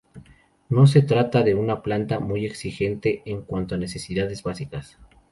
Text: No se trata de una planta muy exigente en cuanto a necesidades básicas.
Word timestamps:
No 0.69 0.87
se 0.87 1.03
trata 1.03 1.43
de 1.43 1.53
una 1.53 1.83
planta 1.83 2.19
muy 2.19 2.43
exigente 2.43 3.21
en 3.27 3.43
cuanto 3.43 3.75
a 3.75 3.77
necesidades 3.77 4.41
básicas. 4.41 4.97